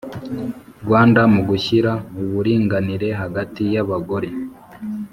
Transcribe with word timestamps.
Rwanda 0.83 1.21
mu 1.33 1.41
gushyira 1.49 1.91
uburinganire 2.21 3.07
hagati 3.21 3.61
y 3.73 3.77
abagore 3.83 4.29